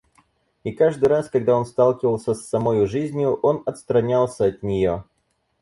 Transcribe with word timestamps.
И 0.63 0.71
каждый 0.71 1.09
раз, 1.09 1.29
когда 1.29 1.55
он 1.55 1.67
сталкивался 1.67 2.33
с 2.33 2.47
самою 2.49 2.87
жизнью, 2.87 3.35
он 3.43 3.61
отстранялся 3.67 4.45
от 4.45 4.63
нее. 4.63 5.03